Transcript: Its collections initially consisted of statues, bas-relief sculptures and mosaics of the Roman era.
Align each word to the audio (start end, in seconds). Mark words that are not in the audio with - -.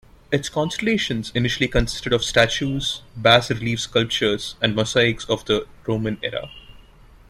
Its 0.31 0.49
collections 0.49 1.31
initially 1.35 1.67
consisted 1.67 2.11
of 2.11 2.23
statues, 2.23 3.03
bas-relief 3.15 3.79
sculptures 3.79 4.55
and 4.59 4.73
mosaics 4.75 5.25
of 5.25 5.45
the 5.45 5.67
Roman 5.85 6.17
era. 6.23 6.49